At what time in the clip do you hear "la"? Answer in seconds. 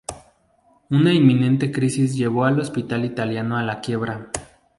3.61-3.81